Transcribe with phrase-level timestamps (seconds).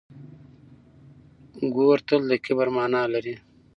[1.75, 3.35] ګور تل د کبر مانا لري.